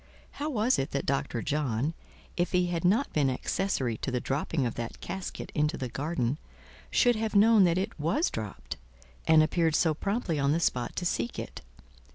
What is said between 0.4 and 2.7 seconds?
was it that Dr. John, if he